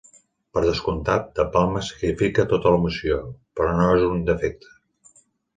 Per 0.57 0.61
descomptat, 0.67 1.27
De 1.39 1.45
Palma 1.57 1.83
sacrifica 1.89 2.45
tot 2.55 2.65
a 2.65 2.73
l'emoció, 2.77 3.21
però 3.61 3.77
no 3.83 3.91
és 4.01 4.07
un 4.15 4.25
defecte. 4.31 4.77